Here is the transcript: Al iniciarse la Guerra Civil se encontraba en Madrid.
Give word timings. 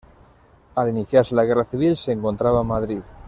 Al 0.73 0.89
iniciarse 0.89 1.35
la 1.35 1.45
Guerra 1.45 1.63
Civil 1.63 1.95
se 1.95 2.11
encontraba 2.11 2.61
en 2.61 2.65
Madrid. 2.67 3.01